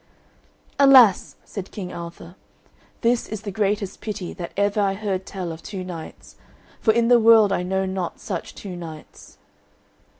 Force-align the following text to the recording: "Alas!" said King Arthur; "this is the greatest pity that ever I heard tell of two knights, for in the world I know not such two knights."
"Alas!" 0.79 1.35
said 1.45 1.69
King 1.69 1.93
Arthur; 1.93 2.33
"this 3.01 3.29
is 3.29 3.43
the 3.43 3.51
greatest 3.51 4.01
pity 4.01 4.33
that 4.33 4.51
ever 4.57 4.81
I 4.81 4.95
heard 4.95 5.27
tell 5.27 5.51
of 5.51 5.61
two 5.61 5.83
knights, 5.83 6.37
for 6.79 6.91
in 6.91 7.07
the 7.07 7.19
world 7.19 7.51
I 7.51 7.61
know 7.61 7.85
not 7.85 8.19
such 8.19 8.55
two 8.55 8.75
knights." 8.75 9.37